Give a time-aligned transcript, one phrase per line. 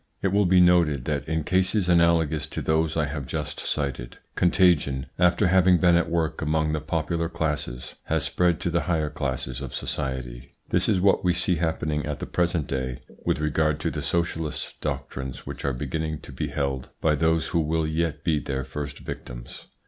[0.23, 5.05] It will be noted that in cases analogous to those I have just cited, contagion,
[5.19, 9.61] after having been at work among the popular classes, has spread to the higher classes
[9.61, 10.53] of society.
[10.69, 14.81] This is what we see happening at the present day with regard to the socialist
[14.81, 18.97] doctrines which are beginning to be held by those who will yet be their first
[19.01, 19.67] victims.